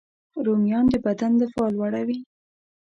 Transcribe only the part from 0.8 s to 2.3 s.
د بدن دفاع لوړوي